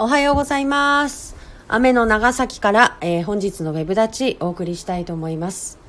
[0.00, 1.34] おはようございます。
[1.66, 5.80] 雨の長崎から、えー本日のウェブ立ちお送りしたいと思います。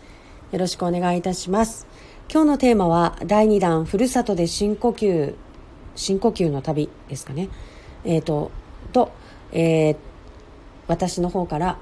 [0.51, 1.85] よろしくお願いいたします。
[2.27, 5.35] 今日のテーマは第2弾ふるさとで深呼吸、
[5.95, 7.49] 深呼吸の旅ですかね。
[8.03, 8.49] えっ、と、
[8.93, 9.11] と、
[9.51, 9.95] えー
[10.87, 11.77] 私の方から、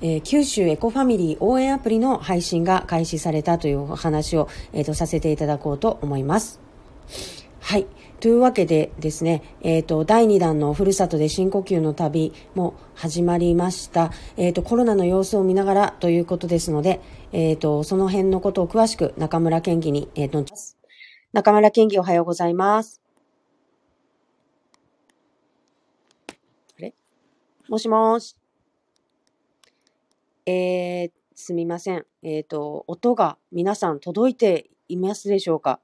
[0.00, 6.58] えー九州エコファミリー応援アプリの配信が開始されたというお話を、えーとさせていただこうと思います。
[7.60, 7.86] はい。
[8.20, 14.10] というわけでですね、えっ、と、第2弾のふるさとで深呼吸の旅も始まりました。
[14.38, 17.00] えっ、と、コロナの様子を見ながらということですので、
[17.32, 20.42] えっ、と、その辺のことを詳しく中村健議に、えっ、と、
[21.32, 23.02] 中村健議おはようございます。
[26.78, 26.94] あれ？
[27.68, 28.34] もしもし。
[30.46, 32.06] えー、すみません。
[32.22, 35.80] えっ、と、音が皆さん届いていますでしょうか？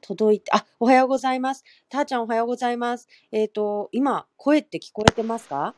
[0.00, 1.64] 届いて、あ、おはようございます。
[1.88, 3.08] たーちゃんおはようございます。
[3.32, 5.74] えっ、と、今、声って聞こえてますか？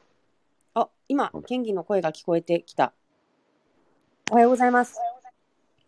[0.75, 2.93] あ、今、県議の声が聞こえてきた。
[4.31, 4.97] おはようございます。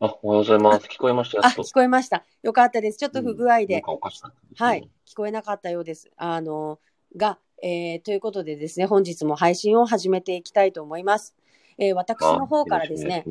[0.00, 0.86] あ、おはようございます。
[0.86, 1.46] 聞こえました？
[1.46, 1.50] あ。
[1.50, 2.24] 聞こえました。
[2.42, 2.98] よかったです。
[2.98, 6.10] ちょっと不具合で、かおかしかったですねはい、聞こえなかったようです。
[6.16, 6.78] あの、
[7.16, 11.34] が、えーということでですね、本日も配信を始めていきたいと思います。
[11.76, 13.24] えー私の方からですね、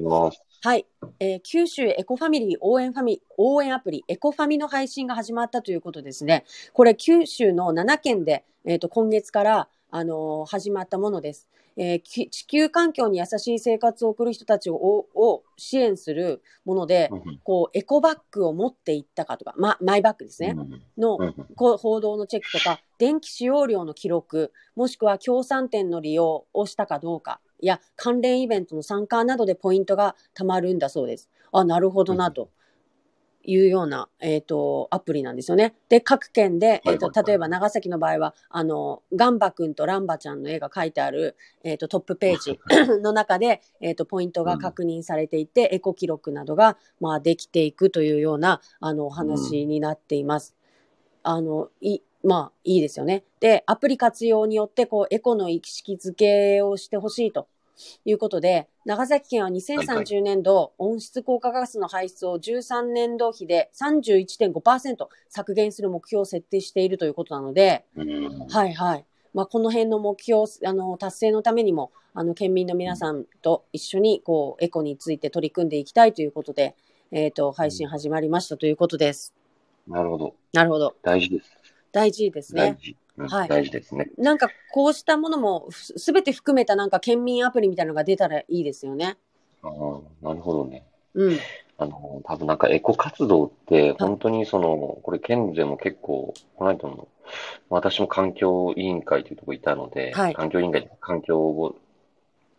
[0.62, 0.86] はい、
[1.22, 6.44] えー九州エコファミリー応援ファミ応援アプリエコファミの配信が始まったということですね。
[6.74, 14.76] これ九州の7県で、えー、と今月から、あのー始まったものです、えーき地球環境に優しい生活を送る人たちを
[15.16, 17.10] を支援するもので。
[17.46, 20.58] こうエコバッグを持っていったかとか、ま、マイバッグですね。
[20.98, 21.18] の
[21.56, 31.30] こう報道のチェックとか、電気使用量の記録、もしくは協賛店の利用をしたかどうか、や関連イベントの参加などでポイントが貯まるんだそうです。
[31.52, 32.50] あ、なるほどな、と
[33.44, 35.76] いうような、えっ、と、アプリなんですよね。
[35.88, 42.60] で、各県で、えっ、と、はいはいはい例えば長崎の場合は、あの、ガンバくんとランバちゃんの絵が書いてある、えっ、と、トップページ
[43.02, 50.56] の中で、えっ、と、ポイントが確認されていて、エコ記録などが、まあ、できていくというような、あの、お話になっています。
[51.23, 53.23] あの、い、まあ、いいですよね。
[53.39, 57.48] で、アプリ活用によって、こう、エコの意識づけをしてほしいと
[58.06, 69.06] いうことで、長崎県は2030年度、温室効果ガスの排出を13年度比で31.5%削減する目標を設定しているということなので、うんはいはい。
[69.34, 76.76] まあ、この辺の目標、あの、達成のためにも、あの、県民の皆さんと一緒に、こう、エコについて取り組んでいきたいということで、
[77.12, 79.34] えっ、と、配信始まりましたということです。
[79.88, 80.36] なるほど。
[80.54, 80.95] なるほど。
[81.02, 81.52] 大事です。
[81.92, 82.62] 大事ですね。
[82.62, 82.95] 大事。
[83.20, 84.10] うんはい大事ですね。
[84.18, 89.18] なんかこうしたものもすべて含めたなんか県民アプリみたいなのが出たらいいですよね。
[89.62, 90.86] ああ、なるほどね。
[91.14, 91.38] うん。
[91.78, 97.08] あの、多分なんかエコ活動って、本当にその、これ県でも結構、この間の、
[97.70, 101.76] 私も環境委員会というところにいたので、はい環境委員会で環境を、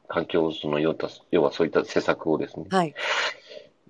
[0.08, 0.96] 環境をその、要
[1.42, 2.94] はそういった施策をですね、はい。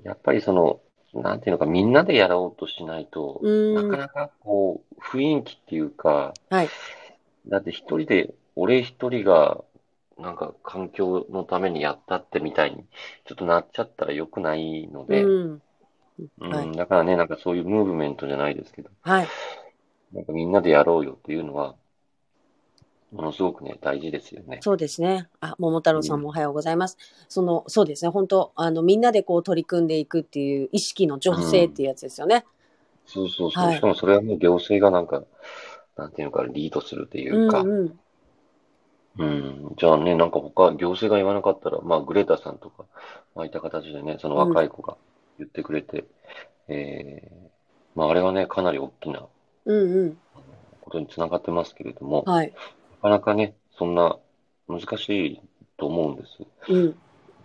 [0.02, 0.80] やっぱりその、
[1.14, 3.42] なんていうのか、みんなでやろうとしないと、
[3.74, 6.68] なかなかこう、雰囲気っていうか、はい。
[7.46, 9.62] だって一人で、俺一人が、
[10.18, 12.84] なんか環境のためにやったってみたいに、
[13.24, 15.62] ちょっとなっちゃったら良くないので、うん。
[16.40, 19.28] うんはいだからね、なんかそういうムーブメントじゃないですけど、はい。
[20.12, 21.76] なんかみんなでやろうよっていうのは、
[23.12, 24.58] ものすごくね、大事ですよね。
[24.62, 25.28] そうですね。
[25.40, 26.96] あ、桃太郎さんもおはようございます。
[27.28, 28.10] その、そうですね。
[28.10, 32.44] 本当あの、みんなでこう取り組んでいくっていう意識の女性っていうやつですよね。
[33.06, 33.64] そうそうそう。
[33.64, 35.24] はいしかもそれはね、行政がなんか、
[35.96, 37.98] なんていうのか、リードするっていうか、うんうん。
[39.18, 39.74] うん。
[39.76, 42.84] じゃあね、なんか他、行政が言わなかったら、まあ、グレタさんとか、
[43.34, 44.96] まあ、いった形でね、その若い子が
[45.38, 46.04] 言ってくれて、
[46.68, 47.48] えー、
[47.96, 49.26] まあ、あれはね、かなり大きな
[49.66, 50.18] うんうん。
[50.80, 52.52] ことにつながってますけれども、はい。
[53.02, 54.18] なかなかね、そんな
[54.68, 55.40] 難しい
[55.78, 56.72] と思うんです。
[56.72, 56.94] うん。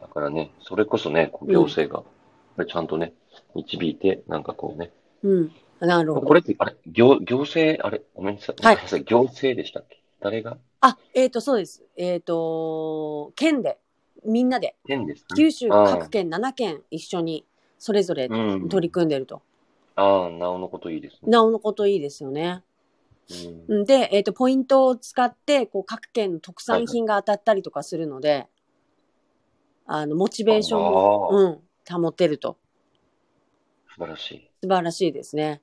[0.02, 2.10] だからね、それこそね、行政が、こ
[2.58, 3.14] れちゃんとね、
[3.56, 4.92] 導いて、なんかこうね、
[5.24, 5.52] うん。
[5.80, 6.28] なるほど。
[6.28, 8.62] これって、あれ、行、行政、あれ、ごめんなさい。
[8.62, 10.02] はい行政でしたっけ？
[10.20, 10.58] 誰が？
[10.82, 11.84] あ、えっ、と、そうです。
[11.96, 13.78] えっ、と、県で、
[14.26, 17.46] みんなで、県ですか九州各県7県一緒に、
[17.80, 18.70] それぞれうん。
[18.70, 19.42] 取り組んでると。
[19.96, 21.20] ああ、なおのこといいですね。
[21.32, 22.62] なおのこといいですよね。
[23.68, 28.48] うんうんで、えっ、と、ポイントを使って、こう、各県の特産品が当たったりとかするので、
[29.88, 32.58] あの、モチベーションも、あうん、保てると。
[33.88, 34.52] 素晴らしい。
[34.62, 35.62] 素晴らしいですね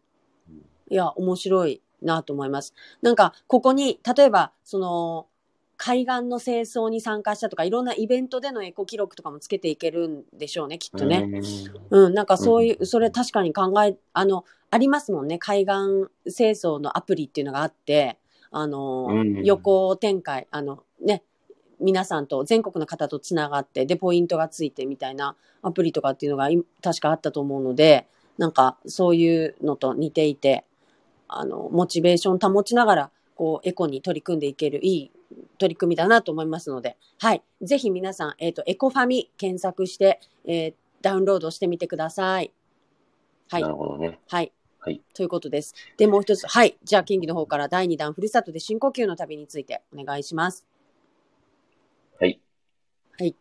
[0.48, 0.56] うん。
[0.90, 2.74] いや、面白いなと思います。
[3.02, 5.26] なんか、ここに、例えば、その、
[5.76, 11.28] 海岸の清掃に参加したとか、いろんなイベントでのエコ記録とかもつけていけるんでしょうね、きっとね。
[11.90, 15.38] うんうん、なんかそういう、それ確かに考え、あの、ありますもんね。
[15.38, 18.18] 海岸清掃のアプリっていうのがあって、
[18.50, 21.22] あの、うん横展開、あの、ね、
[21.78, 28.08] 皆さんと、全国の方とつながって、で、ポイントがついてみたいなアプリとかっていうのがい確かあったと思うので、
[28.38, 30.64] なんか、そういうのと似ていて、
[31.28, 35.10] あの、モチベーション保ちながら、こう、エコに取り組んでいけるいい
[35.58, 37.42] 取り組みだなと思いますので、はい。
[37.60, 42.52] ぜひ皆さん、えっ、と、エコファミ検索して、えーダウンロードしてみてください。
[43.50, 43.68] はいな。
[43.68, 44.18] るほどね。
[44.28, 44.52] はい。
[44.84, 45.00] はい。
[45.14, 45.76] ということです。
[45.96, 46.44] で、もう一つ。
[46.48, 46.76] はい。
[46.82, 50.66] じゃあ、金魚の方から第2弾、ふるさとで深呼吸の旅についてお願いします。
[52.20, 52.40] はい。
[53.16, 53.36] はい。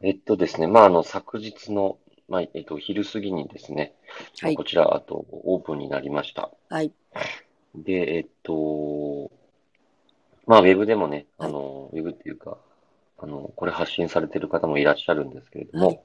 [0.00, 3.92] えっとですね、まあ、あの、昨日の、まあ、えっと、昼過ぎにですね、
[4.40, 6.50] まはいあこちら、あと、オープンになりました。
[6.70, 6.90] はい。
[7.74, 9.30] で、えっと、
[10.46, 12.56] まあ、ウェブでもね、はいあの、ウェブっていうか、
[13.18, 16.00] あの、これ発信されてる方もいらっしゃるんですけれども、はい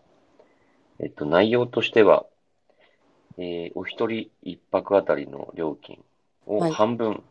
[0.99, 2.25] えっと、内容としては、
[3.37, 6.03] えーお一人一泊あたりの料金
[6.45, 7.23] をはい半分、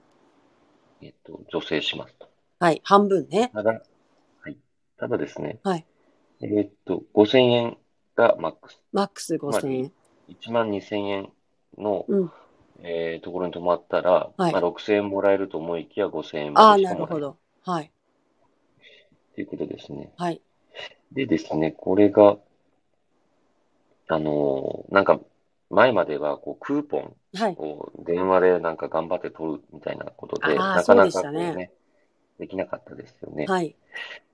[1.03, 2.29] えっと、助成しますと。
[2.59, 2.81] はい。
[2.85, 3.51] 半分ね。
[3.53, 4.57] ただ、はい。
[4.99, 5.87] ただですね、はい。
[6.41, 7.77] えーっと、5000円
[8.17, 8.81] がマックス。
[8.93, 9.93] マックス5000円。
[10.29, 11.33] 1万2000円
[11.79, 12.31] の、うん。
[12.83, 17.39] えーところに泊まったら、はいまあ、6000円もらえると思いきや5000円ああ、までしかもらえないなるほど。
[17.65, 17.93] はい。
[19.35, 20.11] ということですね。
[20.17, 20.41] はい。
[21.13, 22.39] でですね、これが、
[24.09, 25.21] あのーなんか、
[25.71, 27.57] 前までは、こう、クーポンはい。
[27.59, 31.73] を電話でなんか頑張って取るみたいなことで、あーなかなかこうそうでしたねね、
[32.39, 33.47] できなかったですよね。
[33.47, 33.75] はい。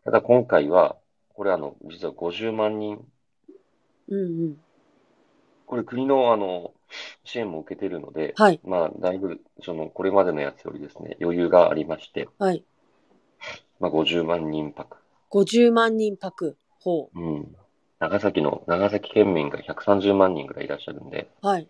[0.05, 0.96] ただ今回は、
[1.34, 3.05] これあの、実は50万人、
[4.08, 4.56] うんうん。
[5.67, 6.73] これ国のあの、
[7.25, 8.61] 支援も受けてるので、はい。
[8.64, 12.64] まあ、だいぶ、その、これまでのやつよりですね、余裕がありまして、はい。
[13.81, 14.99] まあ、50万人泊。
[15.31, 16.56] 50万人泊。
[16.81, 17.56] ほうん。
[18.02, 21.46] 長崎の、長崎県民が130万人ぐらいいらっしゃるんで、う。
[21.46, 21.69] はい。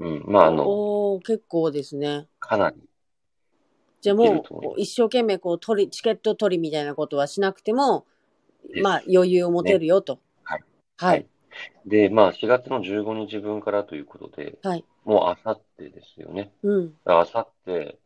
[0.00, 0.22] うん。
[0.26, 2.26] まあ、あの、おお結構ですね。
[2.40, 2.76] かなり、
[4.02, 8.04] じゃあいけるもと思いうま一生懸命こう取り、チケット取りみたいなことはしなくても、
[8.68, 10.20] ですまあ余裕を持てるよと。
[10.44, 10.64] はい。
[10.98, 11.26] はい。
[11.86, 14.84] で、まあ、4月の15日分からということで、はい。
[15.06, 16.52] もうあさってですよね。
[16.62, 16.94] うん。
[17.06, 17.98] あさって、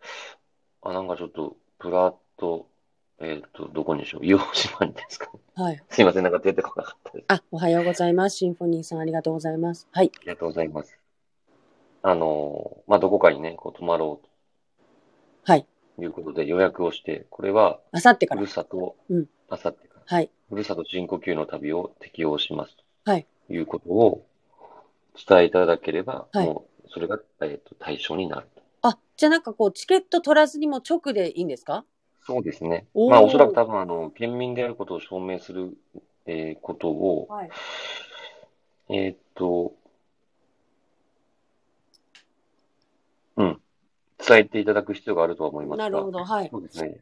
[0.83, 2.69] あ、なんかちょっと、プラット、
[3.23, 4.23] えっと、どこにしよう？
[4.27, 5.31] 硫黄島にですか？
[5.33, 5.41] ね。
[5.55, 5.83] はい。
[5.89, 7.25] すいません、なんか出てこなかったです。
[7.29, 8.37] あ、おはようございます。
[8.39, 9.89] シンフォニーさんありがとうございます。
[9.93, 10.11] はい。
[10.15, 10.99] ありがとうございます。
[12.03, 14.29] あの、まあ、どこかにね、こう泊まろう
[15.45, 15.67] はい。
[15.97, 18.51] ということで予約をして、これは、あさってからふる。
[18.51, 20.31] さとうん、あさってから、はい。
[20.49, 23.27] ふるさと深呼吸の旅を適用しますはい。
[23.47, 24.27] ということを
[25.29, 28.63] 伝えいただければ、はいもう、それが、えっと、対象になると。
[28.83, 31.85] あ、じゃあなんかこう、チケット取らずにも直でいいんですか？
[32.25, 32.87] そうですね。
[32.95, 35.77] おーまあ、おそらく多分、あの、県民であることを証明する、
[36.27, 37.51] えーことを、はい。
[38.91, 39.75] えーっと、
[43.37, 43.61] うん、
[44.25, 46.25] 伝えていただく必要があるとは思いますが、なるほど。
[46.25, 46.49] はい。
[46.51, 47.01] そうですね。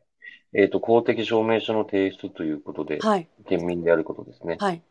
[0.52, 3.28] えーっと、公的証明書の提出ということで、はい。
[3.46, 4.56] 県民であることですね。
[4.58, 4.82] はい。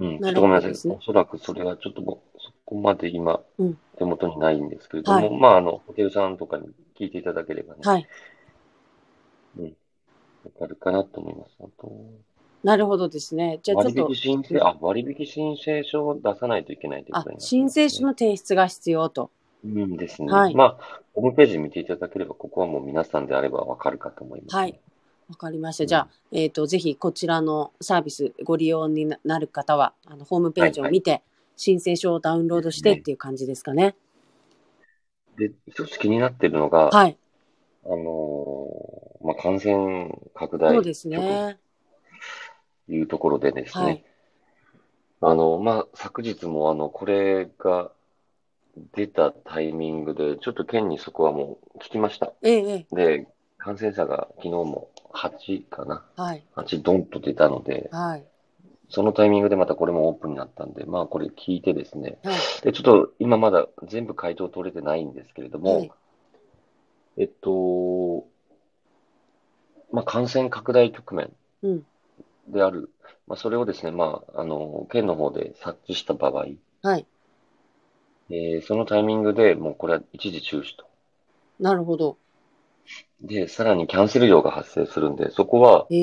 [0.00, 0.70] うん、ちょなるっとごめんなさい。
[0.70, 6.66] ほどですねおそらくそれはちょっともう、そこまで今うん、手元にないんですけれども、はいまあ、あの、ホテルさんとかに
[6.98, 8.08] 聞いていただければね、はい。
[9.62, 11.56] わかるかなと思います。
[11.60, 11.92] あと、
[12.64, 13.60] なるほどですね。
[13.62, 19.30] じゃあちょっと割引、申請、あ、割引申請書を出さないといけないというこあとにな、って申ますね請書の提出が必要と。
[19.64, 20.32] うんですね。
[20.32, 24.80] はいまあ、ホームページ見ていただければ、ここはもう皆さんであればわかるかと思います、はい。
[25.28, 25.86] わかりました。
[25.86, 31.22] じゃあ、えっ、と、ぜひこちらのサービスご利用になる方は、あの、ホームページを見て、
[31.56, 33.94] 申請書をダウンロードしてっていう感じですかね。
[35.36, 37.16] で、一つ気になってるのが、はい。
[37.86, 41.58] あのーまあ、感染拡大そうですね。
[42.86, 44.04] というところでですね、はい。
[45.22, 47.90] あの、まあ、昨日もあの、これが
[48.94, 52.34] 出たタイミングで、ちょっと県にそこはもう聞きました。
[52.42, 56.04] ええええで、感染者が昨日も8かな。
[56.16, 56.44] はい。
[56.54, 58.24] 8ドンと出たので、はい。
[58.90, 62.18] そのタイミングでまたこれもオープンになったんで、まあこれ聞いてですね。
[62.22, 62.36] はい。
[62.62, 65.92] で、ちょっと今まだ全部回答取れてないんですけれども、はい
[67.16, 68.26] えっと、
[69.92, 71.86] まあ感染拡大局面うん。
[72.48, 72.90] である。
[73.26, 76.46] まあそれをですね、まあ、あの、県の方で察知した場合、
[76.82, 77.06] はい。
[78.30, 80.86] えーそのタイミングでもうこれは一時中止と。
[81.58, 82.16] なるほど。
[83.20, 85.96] で、さらにキャンセル料が発生するんで、そこは、え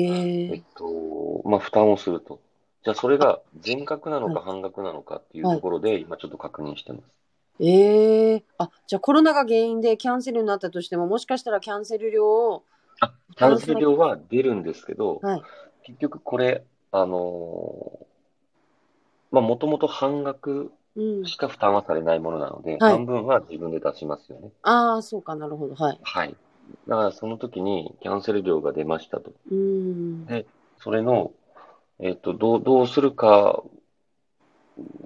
[0.48, 2.40] えっえと、まあ、負担をすると。
[2.84, 7.21] じゃあ、それが全額なのかはい半額なのかっていうところで、今ちょっと確認してます。
[7.60, 12.64] ええあ、じゃあコロナが原因でキャンセルになったとしても、もしかしたらキャンセル料を、
[13.00, 15.42] あ、キャンセル料は出るんですけど、はい。
[15.84, 18.12] 結局これ、あのー
[19.32, 21.26] まあ、もともと半額うん。
[21.26, 24.50] しか負担はされないものなので、はい半分は自分で出しますよね。
[24.62, 25.74] ああ、そうかなるほど。
[25.74, 26.00] はい。
[26.02, 26.36] はい。
[26.86, 29.32] だからその時にキャンセル料が出ましたと。
[29.50, 30.26] うん。
[30.26, 30.46] で、
[30.78, 31.32] それの、
[32.00, 33.62] えっと、どう、どうするか、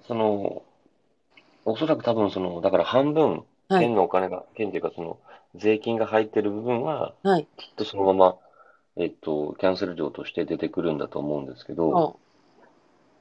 [0.09, 0.65] その、
[1.66, 3.80] おそらく多分その、だから半分、はい。
[3.80, 5.18] 県のお金が、県っていうかその、
[5.54, 7.46] 税金が入ってる部分は、はい。
[7.58, 8.38] きっとそのまま、
[8.96, 12.20] えっと、キャンセル料として出てくるんだと思うんですけど、お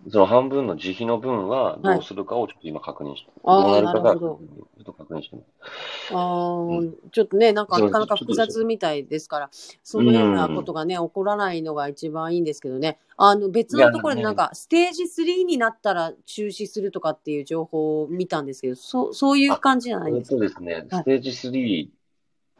[0.09, 1.81] その半分の自費の分ははい。
[1.81, 4.39] どうするかをちょっと今確認して、あーどうなるかがちょ
[4.81, 5.45] っと確認してます。
[6.12, 6.95] あーうん。
[7.12, 9.50] ちょっとね、なんかそうなかなか複雑みたいですから、
[9.83, 13.00] そのようなことがね、起こらないのが一番いいんですけどね。
[13.17, 20.35] あの、別のところでなんか、ステージ3になったら中止するとかっていう情報を見たんですけど、そう、そういう感じじゃないですか？
[20.35, 20.88] とですね、はい。
[20.89, 21.89] ステージ3、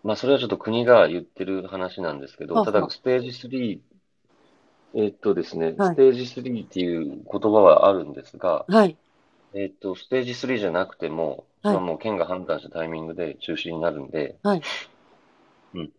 [0.04, 3.80] まあそれはちょっと国が言ってる話なんですけど、ははただステージ3、
[4.96, 8.98] えっとですね、はいステージ3っていう言葉はあるんですが、はい。
[9.54, 14.62] えっと、ステージ3じゃなくても、はいまあもう県が判断したタイミングで中止になるんで、はい。
[15.74, 15.92] うん。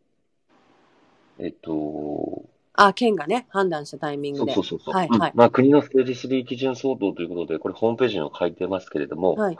[1.38, 4.78] えっと、あ、県がね、判断したタイミングでそうそう。
[4.80, 4.94] そうそう。
[4.94, 9.58] はいはいうんまあ国のステージ3基準相当ということで、これホームページにも書いてますけれども、はい。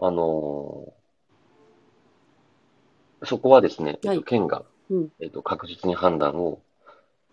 [0.00, 1.02] あのー
[3.24, 6.60] そこはですね、えっはいと、県が、うんえっと、確実に判断を、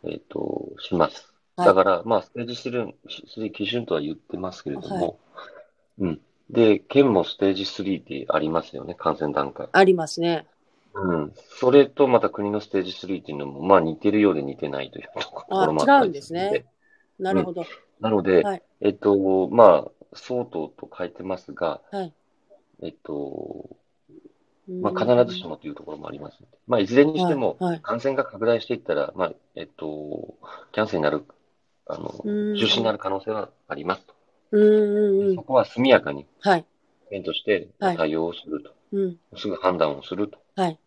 [0.06, 1.24] えっと、します。
[1.24, 2.94] はいだから、まあ、ステージ3、
[3.36, 5.20] 3基準とは言ってますけれども、
[6.00, 6.22] うん。
[6.50, 9.68] で、県もステージ3ってありますよね、感染段階。
[9.70, 10.48] ありますね。
[10.94, 11.34] うん。
[11.60, 16.66] それとまた国のステージ3っていうのも、まあ似てるようで似てないというとこあろもあっ違うんですね。
[17.20, 17.66] なるほど。
[18.00, 22.14] なので、はいえっと、まあ、相当と書いてますが、はい。
[22.82, 23.79] えっと、うん
[24.82, 30.36] まあ、必ずしもというところもありますまあ、いずれにしても、はいはい感染が拡大していったら、まあ、えっと、
[30.72, 31.26] キャンセルになる、
[31.88, 34.14] あの、うん中止になる可能性はありますと。
[34.52, 35.44] うんうんうんそ。
[35.44, 36.66] こは速やかに、はい。
[37.10, 38.72] 県としてはい対応をすると。
[38.92, 39.18] うん。
[39.38, 40.80] すぐ判断をするとはい。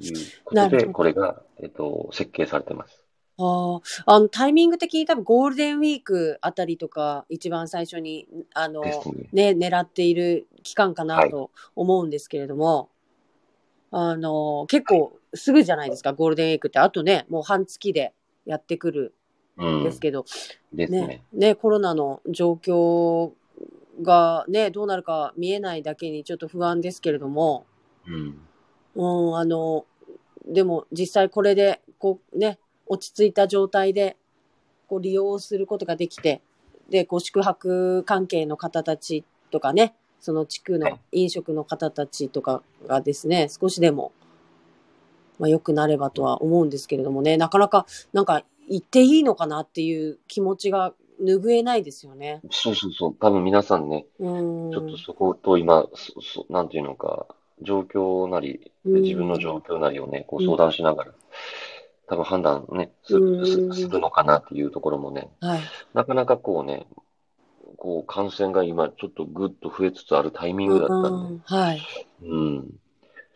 [0.00, 3.04] いうことで、これが、えっと、設計されてます。
[3.38, 8.82] ああ、あの、タイミング的に多分ゴールデンウィークあたりとか、一番最初に、あの、
[9.32, 9.54] ね。
[9.54, 12.90] ね、狙っている期間かなと思うんですけれども、
[13.90, 16.78] あの、結構すぐじゃないですか、ゴールデンウィークって。
[16.78, 18.12] あとね、もう半月で
[18.44, 19.14] やってくる
[19.56, 19.84] うんん。
[19.84, 20.24] ですけど、
[20.72, 21.06] ですね。
[21.06, 23.32] ね、ね、コロナの状況
[24.02, 27.66] がね、どうなるか見えないだけにちょっと不安ですけれども、
[28.06, 28.40] うん。
[28.94, 29.86] うん、あの、
[30.46, 34.16] でも実際これで、こうね、落ち着いた状態で、
[34.86, 36.40] こう利用することができて、
[36.88, 44.12] で、こう宿泊関係の方たちとかね、その地区のはい飲食の方たちとかがですね、少しでも、
[45.38, 52.40] まあ良くなればとは思うんですけれどもね、なかなか、なんか行っていいのかなっていう気持ちが拭えないですよね。
[52.50, 53.14] そうそうそう。
[53.18, 54.70] 多分皆さんね、うん。
[54.70, 57.26] ちょっとそこと今、そそなんていうのか、
[57.62, 61.12] 状況なり、うん自分の状況なりをね、こううん相談しながら、
[62.06, 63.14] 多分判断ね、す
[63.74, 65.60] するのかなっていうところもね、はい。
[65.92, 66.86] なかなかこうね、
[67.76, 71.80] こう感染が今ちょっとぐっと増えつつあるタイミングだったんで、うんはい。
[72.24, 72.74] うん。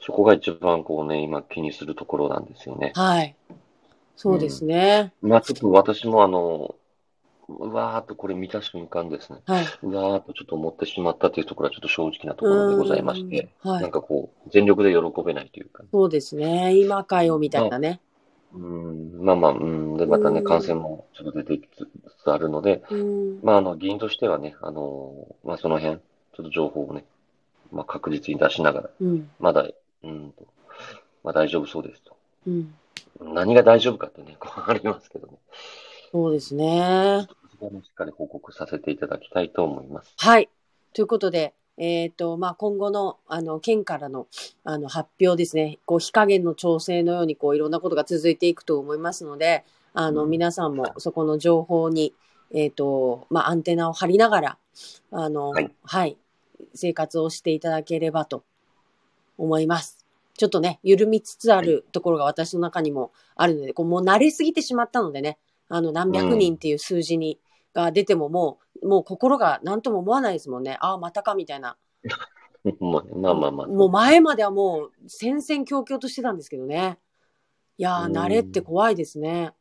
[0.00, 2.92] そこが一番こうね、今気にするところなんですよね。
[2.94, 3.36] はい。
[4.16, 5.12] そうですね。
[5.22, 6.74] まあちょっと私もあの、
[7.48, 9.64] うわーっとこれ見た瞬間ですね、はい。
[9.82, 13.90] うわーっとちょっと思ってしまったというところはちょっと正直なところでございまして、うんはいなん。
[13.90, 16.76] かこう、全力で喜べないというか、そうですね。
[16.76, 18.00] 今かよ、みたいなね。
[18.54, 21.88] うん、まあまあ、うん、で、またね、うん感染もちょっと出てきつ
[22.22, 23.40] つあるので、うん。
[23.42, 25.12] まあ、あの、議員としてはね、あの、
[25.44, 27.04] まあ、その辺、ちょっと情報をね、
[27.70, 29.30] まあ、確実に出しながら、うん。
[29.38, 29.66] まだ、
[30.04, 30.46] うんと、
[31.24, 32.16] まあ、大丈夫そうですと。
[32.46, 32.74] うん。
[33.20, 35.34] 何が大丈夫かってね、こうありますけどね。
[36.10, 37.26] そうですね。
[37.60, 40.12] しっかり報告させていただきたいと思います。
[40.16, 40.48] はい。
[40.92, 44.26] ということで、えっ、と、まあ、今後の、あの、県からの、
[44.64, 45.78] あの、発表ですね。
[45.86, 49.64] こう、火加減の調整のように、こう、いろんなことが続いていくと思いますので、
[49.94, 52.14] あの、うん皆さんもそこの情報に、
[52.54, 54.58] えっ、と、まあ、アンテナを張りながら、
[55.10, 56.12] あの、ははい
[56.60, 58.44] い、生活をしていただければと
[59.38, 60.06] 思います。
[60.36, 67.38] ちょっとね、緩みつつあるところが私の中にもあるので、こうもう慣れすぎてしまったのでね、あの、何百人っていう数字に、
[67.74, 70.76] が出てももう、もう心が何とも思わないですもんね。
[70.80, 71.76] ああ、またかみたいな。
[72.80, 73.66] まあねまあまあまあ。
[73.66, 76.98] もう前まではもう戦々恐々としてたんですけどね。
[77.78, 79.52] いやー、うん慣れって怖いですね。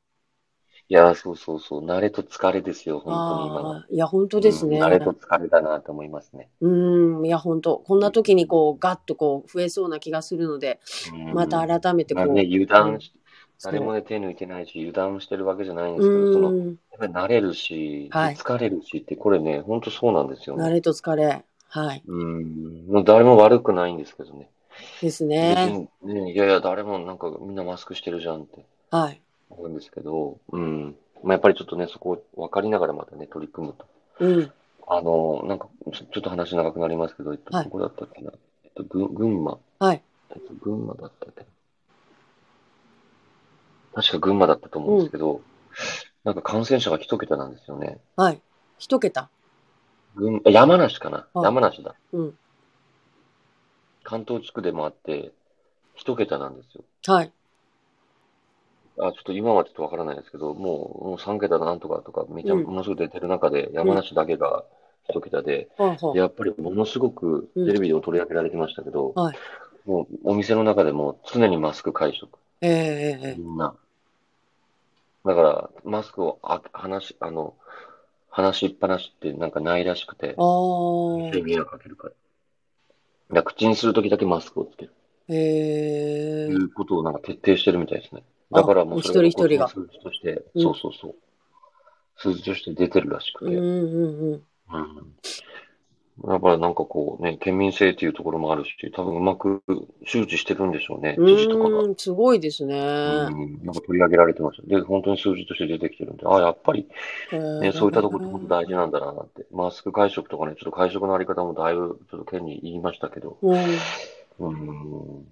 [0.91, 1.85] いや、そうそうそう。
[1.85, 3.71] 慣れと疲れですよ、本当に今の。
[3.75, 4.75] ああ、いや、本当ですね。
[4.75, 6.49] うん慣れと疲れだなと思いますね。
[6.59, 10.81] うん、いや、本当こんな時にこう、ガッとこう、増えそうな気がするので、
[11.13, 13.13] うんまた改めてこう、まあね、油断し、
[13.57, 20.65] そう誰もね、手抜いてないし、油断してるわけじゃないんですけど、その、うん、やっぱり慣れるし、はい疲れるしって、これね、本当そうなんですよね。
[20.65, 21.45] 慣れと疲れ。
[21.69, 22.03] はい。
[22.05, 22.87] うん。
[22.87, 24.49] もう誰も悪くないんですけどね。
[25.01, 25.87] です別ね。
[26.03, 29.21] にね、いやいや、誰もなんかみんなマスクしてるじゃんってはい。
[29.51, 30.95] 思うんですけど、うん。
[31.23, 33.85] まあ、やっぱりちょっとね、そこを分かりながらまたね、取り組むと。
[34.19, 34.51] うん。
[34.87, 38.31] あの、なんか、ちょちょっと話長くなりますけど、えっと、はいどこだったっけな？
[38.63, 39.57] えっと、ぐ群馬。
[39.79, 40.01] はい。
[40.31, 41.47] えっと、群馬だったっけな？
[43.93, 45.41] 確か群馬だったと思うんですけど、
[46.23, 47.99] なんか感染者が一桁なんですよね。
[48.15, 48.41] はい。
[48.79, 49.29] 一桁。
[50.15, 51.27] 群、山梨かな？
[51.33, 51.95] はい山梨だ。
[52.13, 52.37] うん。
[54.03, 55.31] 関東地区でもあって、
[55.93, 56.83] 一桁なんですよ。
[57.05, 57.31] はい。
[58.97, 64.63] あ、ちょっと今はちょっとわからないですけど、もう、もう3桁なんとかとか、めちゃ、うんものすごく出てる中で、山梨だけが
[65.09, 66.17] 一桁で、ほうほう。
[66.17, 69.35] やっぱりものすごくうんテレビでも取り上げられてましたけど、はい
[69.85, 73.75] もうお店の中でも常にマスク会食、えええええみんな。
[75.25, 77.55] だから、マスクをあ話し、あの、
[78.29, 80.35] 話しっぱなしってなんかないらしくてえ。
[80.37, 81.41] あ、あ。
[81.41, 82.13] 迷惑かけるから。
[83.31, 84.93] だから口にするときだけマスクをつける。
[85.29, 88.23] へえということをなんか徹底してるみたいですね。
[88.51, 91.15] だからもうそれ一人一人が数字として、うんそうそうそう。
[92.17, 93.55] 数字として出てるらしくて。
[93.55, 94.43] うんうんうん。
[94.73, 95.13] うん
[96.23, 99.63] だからなんかこうね、県民性っていうところもあるし、多分うまく
[100.05, 101.81] 周知してるんでしょうね、う知事とかが。
[101.83, 102.75] ーん、すごいですね。
[102.75, 104.67] うん、なんか取り上げられてました。
[104.67, 106.87] で、本当に数字として出てきてるんで、ああ、やっぱり
[107.31, 109.45] ね、そういったところって本当大事なんだなって。
[109.51, 113.59] マスク会食とかね、ちょっと会食のあり方もだいぶちょっと県に言いましたけど、うん。
[114.39, 115.25] うん。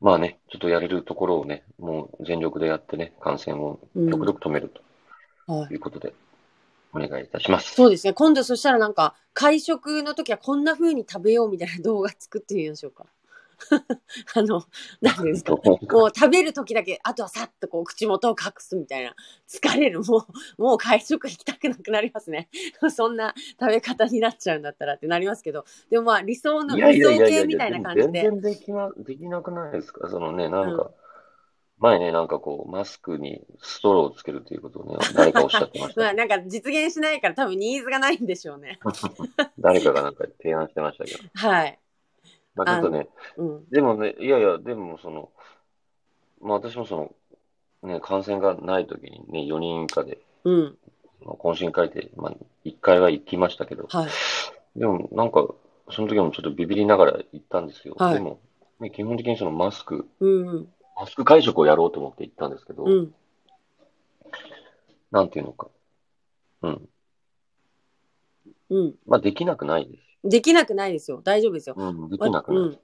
[0.00, 3.78] まあね、ちょっとやれるところをね、もう全力でやってね、感染を
[4.10, 4.72] 極力止める
[5.46, 6.14] はいということで、
[6.92, 7.74] お願いいたします。
[7.74, 8.12] そうですね。
[8.12, 13.06] 今度そしたらなんか、会食の時はこんな風に食べようみたいな動画作ってみましょうか。
[14.34, 14.62] あの、
[15.00, 15.54] 何ですか。
[15.56, 19.14] どうかもう食べる時だけ、あとはさっとこう口元を隠すみたいな。
[19.48, 20.00] 疲れる。
[20.00, 20.26] も
[20.58, 22.48] う、もう会食行きたくなくなりますね。
[22.90, 25.64] そんな食べ方になっちゃうんだったらってなりますけど。
[25.90, 28.22] でもまあ理想の、理想系みたいな感じで。
[28.22, 30.08] 全然できな、できなくないですか？
[30.08, 30.90] そのね、なんか、うん
[31.80, 36.10] 前ね、なんかこう、マスクにストローをつけるということをね、誰かおっしゃってましまた。
[36.10, 38.78] あなんか実現しないから多分ニーズがないんでしょうね。
[39.58, 41.18] 誰かがなんか提案してましたけど。
[41.34, 41.78] はい。
[42.54, 43.68] まあちょっとね、うん。
[43.70, 45.30] でもね、いやいや、でもその、
[46.40, 47.12] まあ私もそ
[47.82, 50.78] の、ね、感染がない時にね、4人以下で、うん。
[51.24, 52.34] まあ懇親会で、まあ
[52.64, 54.78] 1回は行きましたけど、はい。
[54.78, 55.46] でもなんか、
[55.90, 57.94] その時もちょっとビビりながら行ったんですよ。
[57.98, 58.40] はいでも、
[58.80, 60.68] ね、基本的にそのマスク、うんうん。
[60.96, 63.14] マスク会食をやろうと思って行ったんですけど、うん。
[65.10, 65.68] なんていうのか。
[66.62, 66.88] うん。
[68.70, 68.94] うん。
[69.06, 71.20] まあ、できなくないですできなくないですよ。
[71.22, 71.70] 大丈夫ですよ。
[71.70, 71.74] よ。
[71.76, 72.62] うん、できなくない。
[72.62, 72.78] うん。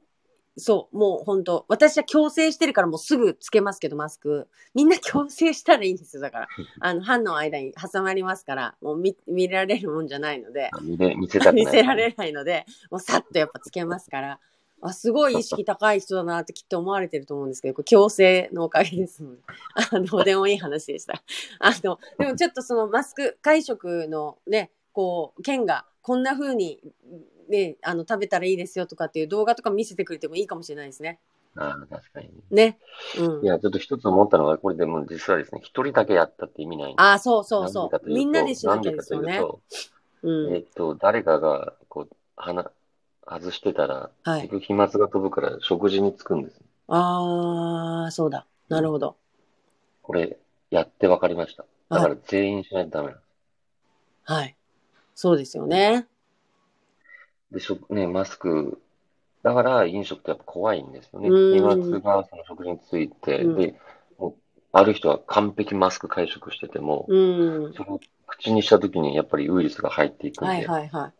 [0.59, 4.49] そう、もう本当私は強制してるからもうすぐつけますけど、マスク。
[4.75, 6.22] みんな強制したらいいんですよ。
[6.22, 6.49] だから。
[6.81, 11.64] あの、歯の間に挟まりますから、もう見、見られるもんじゃないので、見れ見せたくない。
[11.66, 14.40] 見せられないので、もうさっとやっぱつけますから、
[14.81, 19.42] あ、すごい意識高い人だなってきっと思われてると思うんですけど、これ強制のおかげですので、
[19.75, 21.22] あの、でもいい話でした。
[21.59, 26.79] あの、でもちょっとそのマスク会食のね、こう、県がこんな風に、
[27.49, 31.19] ね、あの、食べたらいいですよとかっていう動画とか見せてくれてもいいかもしれないですね。
[31.57, 32.31] ああ、確かに。
[32.49, 32.79] ね。
[33.19, 33.49] うんい。
[33.49, 37.05] や、ちょっと一つ思ったのは、これでも実はですね、一人だけやったって意味ないんです。
[37.05, 37.97] あ、そうそうそう。
[37.97, 39.33] うとみんなでしなきゃですよね。
[39.33, 39.61] ういうと、
[40.55, 40.62] えん。
[40.62, 42.71] っと、誰かが、こう、鼻、
[43.29, 46.61] 外してたら、はい結局飛沫が飛ぶから食事につくんです。
[46.87, 48.47] あー、そうだ。
[48.69, 49.16] なるほど。
[50.03, 50.38] これ、
[50.71, 51.64] やって分かりました。
[51.90, 53.27] だから全員しないとダメなんです。
[54.23, 54.57] はい。
[55.16, 56.07] そうですよね。
[57.50, 58.79] で、食、ね、マスク、
[59.42, 61.31] だから飲食ってやっぱ怖いんですよね。
[61.31, 63.74] うん飛沫がその食事について、うんで、
[64.18, 64.35] もう
[64.72, 67.72] ある人は完璧マスク会食してても、うん。
[67.72, 71.12] その口にした時にやっぱりウイルスが入っていくんで、はいはいは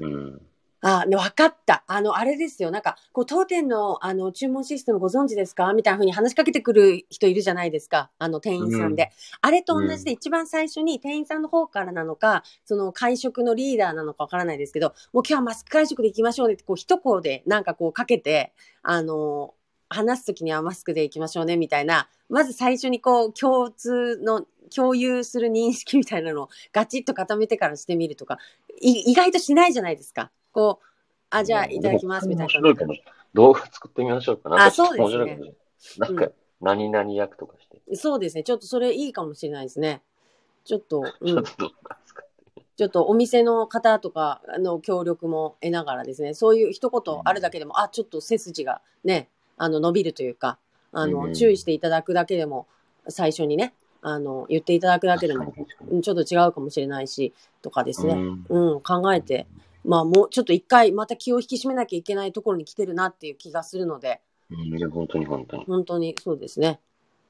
[0.00, 0.04] い。
[0.04, 0.40] うん。
[0.82, 1.84] あ、ね、わかった。
[1.86, 2.70] あの、あれですよ。
[2.70, 5.72] なんか、こう、当店の、あの、注文システムご存知ですか？
[5.72, 8.10] みたいな風に話しかけてくる人いるじゃないですか。
[8.18, 9.10] あの、店員さんで。
[9.40, 19.54] あれと同じで、一番最初に店員さんの方からなのか、その会食のリーダーなのかわからないですけど、もう今日はマスク会食で行きましょうねって、こう、一声でなんかこうかけて、あの、
[19.88, 28.38] 話すときにはマスクで行きましょうね、みたいな、まず最初にこう、共通の、共有する認識みたいなのをガチッと固めてからしてみるとか、
[28.80, 30.32] い意外としないじゃないですか。
[30.56, 30.86] こう、
[31.28, 32.60] あ、じゃあいただきますみたいな。
[32.60, 32.94] 面白いかも。
[33.34, 34.48] 動画作ってみましょうか。
[34.48, 35.52] なんかあそうですね
[35.98, 36.28] なんか、
[36.62, 37.94] 何々役とかして。
[37.94, 38.42] そうですね。
[38.42, 40.00] ちょっとそれいいかもしれないですね。
[40.64, 41.42] ちょっと、うんちょっ。
[41.42, 41.72] と
[42.78, 50.58] ちょっとお店の方とかの協力も得ながらですね、そういう一言あるだけでも、あ、ちょっと背筋がね、あの、伸びるというか、
[50.92, 52.66] あうの、ん注意していただくだけでも、
[53.08, 55.54] 最初にね、あの、言っていただくだけでも
[56.02, 58.14] ちょっと違うかもしれないし、とかですね。
[58.48, 59.46] うん、考えて
[59.86, 64.20] まあもうちょっと一回また気を引き締めなきゃいけないところに来てるなっていう気がするので、
[64.90, 65.64] 本当に本当に。
[65.64, 66.80] 本当にそうですね。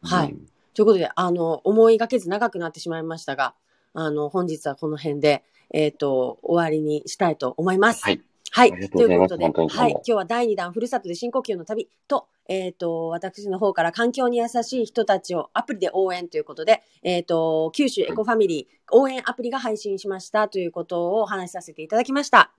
[0.03, 0.33] はい。
[0.33, 3.55] うんということで、あの、思いがけず長くなってしまいましたが、
[3.95, 5.43] あの、本日はこの辺で、
[5.73, 8.05] えっ、と、終わりにしたいと思います。
[8.05, 8.21] はい。
[8.57, 8.71] はい。
[8.89, 9.91] ということで、はい。
[9.91, 22.51] 今日は第2弾、ふるさとで深呼吸の旅と、えっ、と、私の方から環境に優しい人たちをアプリで応援ということで、えっ、と、九州エコファミリー応援アプリが配信しましたということをお話しさせていただきました。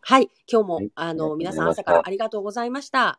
[0.00, 0.30] はい。
[0.48, 3.18] 今日も、はいあの、皆さん朝からありがとうございました。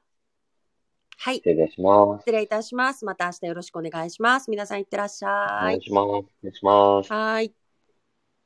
[1.17, 1.35] はい。
[1.39, 2.21] 失礼いたします。
[2.21, 3.03] 失礼いたします。
[3.03, 4.49] また明日よろしくお願いします。
[4.49, 5.83] 皆さんいってらっしゃいお願い。
[5.83, 6.05] します。
[6.05, 7.11] お願いします。
[7.11, 7.62] はい。